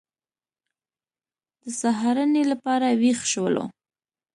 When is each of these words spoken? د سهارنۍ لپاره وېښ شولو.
د 1.61 1.63
سهارنۍ 1.81 2.43
لپاره 2.51 2.87
وېښ 3.01 3.19
شولو. 3.31 3.65